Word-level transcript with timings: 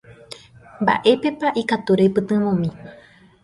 Mba'épepa 0.83 1.47
ikatu 1.61 1.91
roipytyvõmi. 1.99 2.69